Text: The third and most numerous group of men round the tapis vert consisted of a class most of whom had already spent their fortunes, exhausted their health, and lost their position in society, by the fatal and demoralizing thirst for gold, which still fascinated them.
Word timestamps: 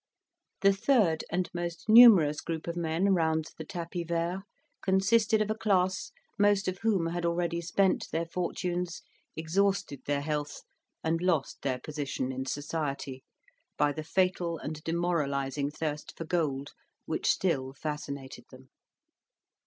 The 0.61 0.73
third 0.73 1.23
and 1.29 1.47
most 1.53 1.87
numerous 1.87 2.41
group 2.41 2.65
of 2.65 2.75
men 2.75 3.13
round 3.13 3.51
the 3.59 3.63
tapis 3.63 4.05
vert 4.07 4.41
consisted 4.81 5.43
of 5.43 5.51
a 5.51 5.55
class 5.55 6.11
most 6.39 6.67
of 6.67 6.79
whom 6.79 7.05
had 7.05 7.23
already 7.23 7.61
spent 7.61 8.07
their 8.09 8.25
fortunes, 8.25 9.03
exhausted 9.35 10.01
their 10.07 10.21
health, 10.21 10.63
and 11.03 11.21
lost 11.21 11.61
their 11.61 11.77
position 11.79 12.31
in 12.31 12.47
society, 12.47 13.21
by 13.77 13.91
the 13.91 14.01
fatal 14.03 14.57
and 14.57 14.83
demoralizing 14.83 15.69
thirst 15.69 16.15
for 16.17 16.25
gold, 16.25 16.73
which 17.05 17.29
still 17.29 17.71
fascinated 17.71 18.45
them. 18.49 18.71